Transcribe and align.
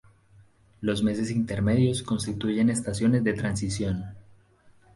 Los 0.79 1.03
meses 1.03 1.29
intermedios 1.29 2.01
constituyen 2.01 2.71
estaciones 2.71 3.23
de 3.23 3.33
transición. 3.33 4.05